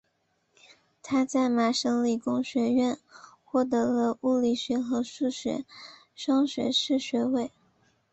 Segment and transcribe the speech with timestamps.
[1.03, 2.97] 他在麻省理工学院
[3.45, 5.63] 获得了物理学和数学
[6.15, 7.51] 双学士学位。